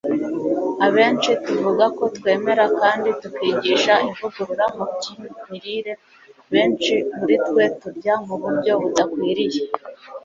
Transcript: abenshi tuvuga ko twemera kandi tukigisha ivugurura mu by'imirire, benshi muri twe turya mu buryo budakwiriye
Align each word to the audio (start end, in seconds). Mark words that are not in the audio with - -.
abenshi 0.85 1.31
tuvuga 1.45 1.85
ko 1.97 2.03
twemera 2.15 2.65
kandi 2.79 3.09
tukigisha 3.21 3.93
ivugurura 4.09 4.65
mu 4.75 4.83
by'imirire, 4.93 5.93
benshi 6.51 6.93
muri 7.17 7.35
twe 7.47 7.63
turya 7.79 8.13
mu 8.27 8.35
buryo 8.41 8.73
budakwiriye 8.81 9.61